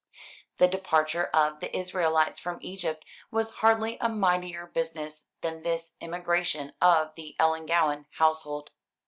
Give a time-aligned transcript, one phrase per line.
[0.57, 6.73] The departure of the Israelites from Egypt was hardly a mightier business than this emigration
[6.81, 8.71] of the Ellangowan household.